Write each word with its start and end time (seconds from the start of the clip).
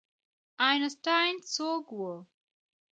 آینسټاین 0.69 1.35
څوک 1.53 1.85
و؟ 1.99 2.01